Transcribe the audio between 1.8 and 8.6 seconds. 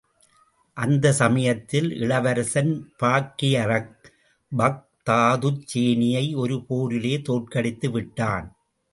இளவரசன் பார்க்கியருக், பாக்தாதுச் சேனையை ஒரு போரிலே தோற்கடித்து விட்டான்.